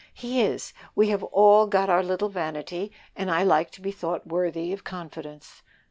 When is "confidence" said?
4.83-5.61